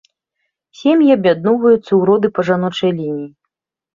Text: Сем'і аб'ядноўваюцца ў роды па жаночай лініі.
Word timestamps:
Сем'і 0.77 1.09
аб'ядноўваюцца 1.17 1.83
ў 1.83 1.99
роды 2.11 2.27
па 2.37 2.41
жаночай 2.47 2.91
лініі. 3.03 3.29